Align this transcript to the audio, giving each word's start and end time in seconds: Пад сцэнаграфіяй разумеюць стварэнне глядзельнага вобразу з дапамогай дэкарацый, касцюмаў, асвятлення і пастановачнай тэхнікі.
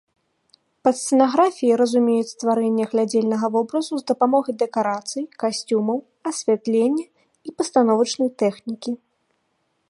Пад 0.87 0.95
сцэнаграфіяй 0.99 1.73
разумеюць 1.81 2.29
стварэнне 2.35 2.85
глядзельнага 2.93 3.47
вобразу 3.57 3.93
з 3.99 4.03
дапамогай 4.13 4.53
дэкарацый, 4.63 5.23
касцюмаў, 5.45 5.97
асвятлення 6.31 7.05
і 7.51 7.55
пастановачнай 7.61 8.29
тэхнікі. 8.45 8.91